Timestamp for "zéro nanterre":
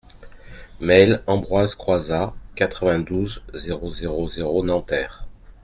4.29-5.27